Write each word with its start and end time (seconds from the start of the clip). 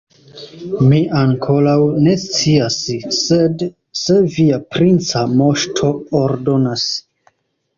Mi 0.91 1.01
ankoraŭ 1.17 1.75
ne 2.05 2.15
scias; 2.23 2.77
sed 3.17 3.67
se 4.05 4.17
via 4.39 4.59
princa 4.77 5.25
moŝto 5.43 5.91
ordonas. 6.23 6.89